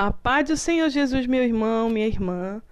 A 0.00 0.12
paz 0.12 0.48
do 0.48 0.56
Senhor 0.56 0.88
Jesus, 0.90 1.26
meu 1.26 1.42
irmão, 1.42 1.90
minha 1.90 2.06
irmã. 2.06 2.62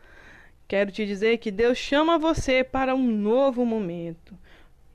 Quero 0.68 0.92
te 0.92 1.04
dizer 1.04 1.38
que 1.38 1.50
Deus 1.50 1.76
chama 1.76 2.20
você 2.20 2.62
para 2.62 2.94
um 2.94 3.02
novo 3.02 3.66
momento. 3.66 4.38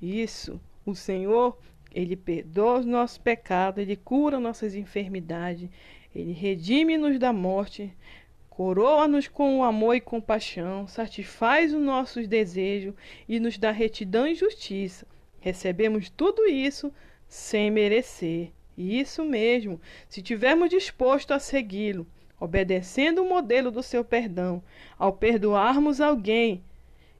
Isso, 0.01 0.57
o 0.85 0.95
Senhor, 0.95 1.57
ele 1.93 2.15
perdoa 2.15 2.79
os 2.79 2.85
nossos 2.85 3.17
pecados, 3.17 3.81
ele 3.81 3.97
cura 3.97 4.39
nossas 4.39 4.75
enfermidades, 4.75 5.69
ele 6.15 6.31
redime-nos 6.31 7.19
da 7.19 7.33
morte, 7.33 7.93
coroa-nos 8.49 9.27
com 9.27 9.59
o 9.59 9.63
amor 9.65 9.95
e 9.95 9.99
compaixão, 9.99 10.87
satisfaz 10.87 11.73
os 11.73 11.81
nossos 11.81 12.29
desejos 12.29 12.95
e 13.27 13.41
nos 13.41 13.57
dá 13.57 13.71
retidão 13.71 14.25
e 14.25 14.35
justiça. 14.35 15.05
Recebemos 15.41 16.09
tudo 16.09 16.47
isso 16.47 16.93
sem 17.27 17.69
merecer. 17.69 18.53
Isso 18.77 19.25
mesmo, 19.25 19.81
se 20.07 20.21
tivermos 20.21 20.69
disposto 20.69 21.33
a 21.33 21.37
segui-lo 21.39 22.07
obedecendo 22.41 23.21
o 23.21 23.29
modelo 23.29 23.69
do 23.69 23.83
seu 23.83 24.03
perdão, 24.03 24.63
ao 24.97 25.13
perdoarmos 25.13 26.01
alguém 26.01 26.63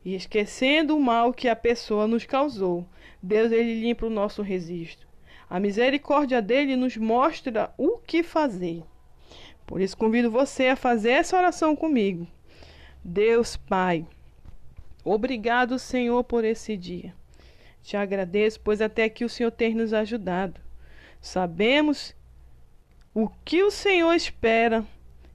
e 0.04 0.16
esquecendo 0.16 0.98
o 0.98 1.00
mal 1.00 1.32
que 1.32 1.48
a 1.48 1.56
pessoa 1.56 2.08
nos 2.08 2.26
causou. 2.26 2.88
Deus 3.22 3.52
ele 3.52 3.80
limpa 3.80 4.08
o 4.08 4.10
nosso 4.10 4.42
registro. 4.42 5.08
A 5.48 5.60
misericórdia 5.60 6.42
dele 6.42 6.76
nos 6.76 6.98
mostra 6.98 7.72
o 7.78 8.00
que 8.00 8.24
fazer. 8.24 8.82
Por 9.68 9.80
isso 9.80 9.96
convido 9.96 10.32
você 10.32 10.70
a 10.70 10.76
fazer 10.76 11.12
essa 11.12 11.38
oração 11.38 11.76
comigo. 11.76 12.28
Deus 13.04 13.56
Pai, 13.56 14.08
obrigado, 15.06 15.78
Senhor, 15.78 16.24
por 16.24 16.44
esse 16.44 16.76
dia. 16.76 17.14
Te 17.84 17.96
agradeço, 17.96 18.60
pois 18.60 18.82
até 18.82 19.04
aqui 19.04 19.24
o 19.24 19.30
Senhor 19.30 19.52
tem 19.52 19.76
nos 19.76 19.94
ajudado. 19.94 20.60
Sabemos 21.22 22.16
o 23.14 23.30
que 23.46 23.62
o 23.62 23.70
Senhor 23.70 24.14
espera 24.14 24.84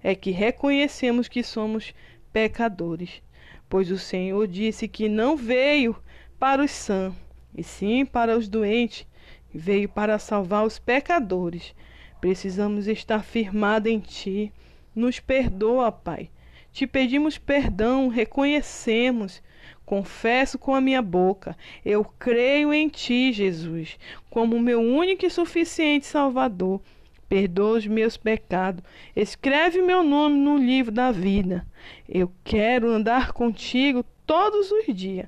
é 0.03 0.15
que 0.15 0.31
reconhecemos 0.31 1.29
que 1.29 1.43
somos 1.43 1.95
pecadores, 2.33 3.23
pois 3.69 3.91
o 3.91 3.99
Senhor 3.99 4.47
disse 4.47 4.87
que 4.87 5.09
não 5.09 5.37
veio 5.37 5.97
para 6.39 6.63
os 6.63 6.71
sãos, 6.71 7.15
e 7.57 7.63
sim 7.63 8.05
para 8.05 8.37
os 8.37 8.49
doentes, 8.49 9.07
veio 9.53 9.89
para 9.89 10.19
salvar 10.19 10.65
os 10.65 10.79
pecadores. 10.79 11.75
Precisamos 12.21 12.87
estar 12.87 13.23
firmados 13.25 13.91
em 13.91 13.99
Ti. 13.99 14.53
Nos 14.95 15.21
perdoa, 15.21 15.91
Pai. 15.91 16.31
Te 16.73 16.87
pedimos 16.87 17.39
perdão, 17.39 18.09
reconhecemos. 18.09 19.43
Confesso 19.85 20.59
com 20.59 20.75
a 20.75 20.81
minha 20.81 21.01
boca, 21.01 21.57
eu 21.85 22.05
creio 22.19 22.75
em 22.75 22.89
Ti, 22.89 23.33
Jesus, 23.33 23.97
como 24.29 24.59
meu 24.59 24.81
único 24.81 25.25
e 25.25 25.31
suficiente 25.31 26.07
Salvador 26.07 26.81
perdoa 27.29 27.79
os 27.79 27.87
meus 27.87 28.17
pecados, 28.17 28.83
escreve 29.15 29.83
meu 29.83 30.03
nome 30.03 30.39
no 30.39 30.57
livro 30.57 30.93
da 30.93 31.11
vida. 31.11 31.67
Eu 32.09 32.31
quero 32.45 32.91
andar 32.91 33.33
contigo 33.33 34.05
todos 34.27 34.71
os 34.71 34.95
dias. 34.95 35.27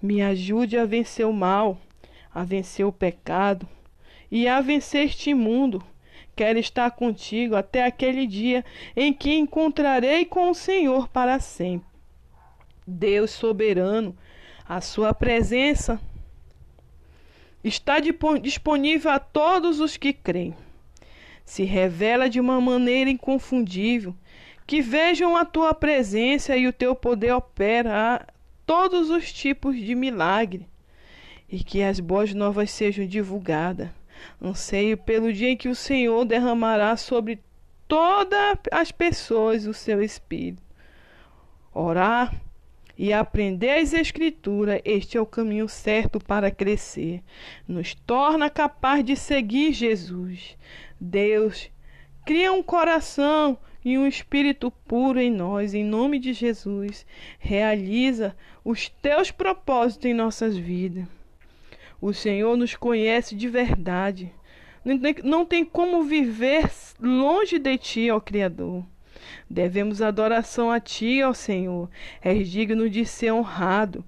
Me 0.00 0.22
ajude 0.22 0.78
a 0.78 0.84
vencer 0.84 1.26
o 1.26 1.32
mal, 1.32 1.78
a 2.32 2.44
vencer 2.44 2.86
o 2.86 2.92
pecado 2.92 3.66
e 4.30 4.46
a 4.46 4.60
vencer 4.60 5.06
este 5.06 5.34
mundo. 5.34 5.82
Quero 6.36 6.58
estar 6.58 6.90
contigo 6.92 7.56
até 7.56 7.84
aquele 7.84 8.26
dia 8.26 8.64
em 8.94 9.12
que 9.12 9.34
encontrarei 9.34 10.24
com 10.24 10.50
o 10.50 10.54
Senhor 10.54 11.08
para 11.08 11.40
sempre. 11.40 11.88
Deus 12.86 13.32
soberano, 13.32 14.16
a 14.66 14.80
sua 14.80 15.12
presença 15.12 16.00
está 17.64 17.96
disponível 18.40 19.10
a 19.10 19.18
todos 19.18 19.80
os 19.80 19.96
que 19.96 20.12
creem 20.12 20.54
se 21.48 21.64
revela 21.64 22.28
de 22.28 22.38
uma 22.38 22.60
maneira 22.60 23.08
inconfundível, 23.08 24.14
que 24.66 24.82
vejam 24.82 25.34
a 25.34 25.46
tua 25.46 25.72
presença 25.72 26.54
e 26.54 26.66
o 26.66 26.72
teu 26.74 26.94
poder 26.94 27.32
opera 27.32 28.26
todos 28.66 29.08
os 29.08 29.32
tipos 29.32 29.74
de 29.74 29.94
milagre, 29.94 30.68
e 31.48 31.64
que 31.64 31.82
as 31.82 32.00
boas 32.00 32.34
novas 32.34 32.70
sejam 32.70 33.06
divulgadas. 33.06 33.88
Anseio 34.42 34.98
pelo 34.98 35.32
dia 35.32 35.48
em 35.48 35.56
que 35.56 35.70
o 35.70 35.74
Senhor 35.74 36.22
derramará 36.26 36.98
sobre 36.98 37.40
todas 37.88 38.58
as 38.70 38.92
pessoas 38.92 39.66
o 39.66 39.72
seu 39.72 40.02
Espírito. 40.02 40.62
Orar 41.72 42.34
e 42.98 43.12
aprender 43.12 43.78
as 43.78 43.92
Escrituras, 43.92 44.80
este 44.84 45.16
é 45.16 45.20
o 45.20 45.26
caminho 45.26 45.68
certo 45.68 46.18
para 46.18 46.50
crescer. 46.50 47.22
Nos 47.66 47.94
torna 47.94 48.50
capaz 48.50 49.04
de 49.04 49.14
seguir 49.14 49.72
Jesus. 49.72 50.56
Deus, 51.00 51.70
cria 52.26 52.52
um 52.52 52.60
coração 52.60 53.56
e 53.84 53.96
um 53.96 54.04
espírito 54.04 54.72
puro 54.84 55.20
em 55.20 55.30
nós, 55.30 55.74
em 55.74 55.84
nome 55.84 56.18
de 56.18 56.32
Jesus. 56.32 57.06
Realiza 57.38 58.34
os 58.64 58.88
teus 58.88 59.30
propósitos 59.30 60.06
em 60.06 60.12
nossas 60.12 60.56
vidas. 60.56 61.04
O 62.00 62.12
Senhor 62.12 62.56
nos 62.56 62.74
conhece 62.74 63.36
de 63.36 63.48
verdade. 63.48 64.32
Não 65.22 65.44
tem 65.44 65.64
como 65.64 66.02
viver 66.02 66.68
longe 67.00 67.60
de 67.60 67.78
ti, 67.78 68.10
ó 68.10 68.18
Criador. 68.18 68.84
Devemos 69.48 70.02
adoração 70.02 70.70
a 70.70 70.80
Ti, 70.80 71.22
ó 71.22 71.32
Senhor. 71.32 71.88
És 72.22 72.48
digno 72.48 72.88
de 72.88 73.04
ser 73.04 73.32
honrado, 73.32 74.04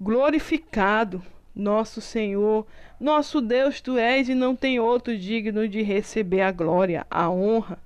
glorificado. 0.00 1.22
Nosso 1.54 2.00
Senhor, 2.00 2.66
nosso 2.98 3.40
Deus, 3.40 3.80
Tu 3.80 3.98
és 3.98 4.28
e 4.28 4.34
não 4.34 4.56
tem 4.56 4.80
outro 4.80 5.16
digno 5.18 5.68
de 5.68 5.82
receber 5.82 6.40
a 6.40 6.50
glória, 6.50 7.06
a 7.10 7.28
honra. 7.28 7.78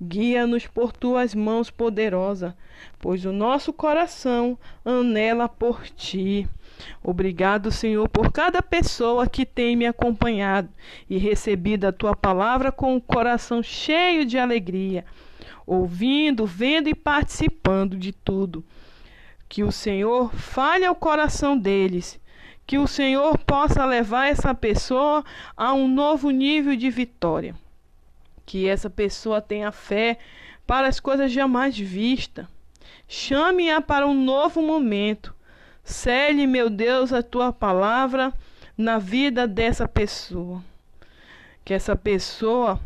Guia-nos 0.00 0.66
por 0.66 0.92
tuas 0.92 1.34
mãos 1.34 1.70
poderosa, 1.70 2.56
pois 2.98 3.26
o 3.26 3.32
nosso 3.32 3.72
coração 3.72 4.56
anela 4.84 5.48
por 5.48 5.82
ti. 5.90 6.48
Obrigado, 7.02 7.70
Senhor, 7.70 8.08
por 8.08 8.32
cada 8.32 8.62
pessoa 8.62 9.26
que 9.26 9.44
tem 9.44 9.76
me 9.76 9.86
acompanhado 9.86 10.70
e 11.08 11.18
recebido 11.18 11.86
a 11.86 11.92
tua 11.92 12.16
palavra 12.16 12.72
com 12.72 12.96
o 12.96 13.00
coração 13.00 13.62
cheio 13.62 14.24
de 14.24 14.38
alegria 14.38 15.04
ouvindo, 15.66 16.46
vendo 16.46 16.88
e 16.88 16.94
participando 16.94 17.96
de 17.96 18.12
tudo. 18.12 18.64
Que 19.48 19.62
o 19.62 19.72
Senhor 19.72 20.34
fale 20.34 20.84
ao 20.84 20.94
coração 20.94 21.58
deles, 21.58 22.20
que 22.66 22.78
o 22.78 22.86
Senhor 22.86 23.36
possa 23.38 23.84
levar 23.84 24.28
essa 24.28 24.54
pessoa 24.54 25.24
a 25.56 25.72
um 25.72 25.88
novo 25.88 26.30
nível 26.30 26.76
de 26.76 26.88
vitória. 26.88 27.54
Que 28.46 28.68
essa 28.68 28.88
pessoa 28.88 29.40
tenha 29.40 29.72
fé 29.72 30.18
para 30.66 30.86
as 30.86 31.00
coisas 31.00 31.32
jamais 31.32 31.76
vistas. 31.76 32.46
Chame-a 33.08 33.80
para 33.80 34.06
um 34.06 34.14
novo 34.14 34.62
momento. 34.62 35.34
Cele, 35.82 36.46
meu 36.46 36.70
Deus, 36.70 37.12
a 37.12 37.24
tua 37.24 37.52
palavra 37.52 38.32
na 38.78 38.98
vida 38.98 39.48
dessa 39.48 39.88
pessoa. 39.88 40.62
Que 41.64 41.74
essa 41.74 41.96
pessoa 41.96 42.80